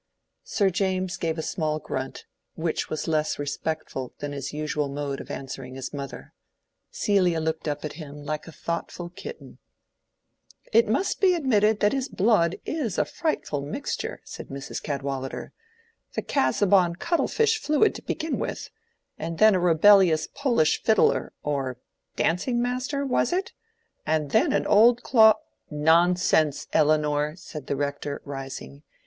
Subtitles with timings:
[0.43, 5.29] Sir James gave a small grunt, which was less respectful than his usual mode of
[5.29, 6.33] answering his mother.
[6.89, 9.59] Celia looked up at him like a thoughtful kitten.
[10.73, 14.81] "It must be admitted that his blood is a frightful mixture!" said Mrs.
[14.81, 15.51] Cadwallader.
[16.13, 18.71] "The Casaubon cuttle fish fluid to begin with,
[19.19, 21.77] and then a rebellious Polish fiddler or
[22.15, 25.35] dancing master, was it?—and then an old clo—"
[25.69, 28.81] "Nonsense, Elinor," said the Rector, rising.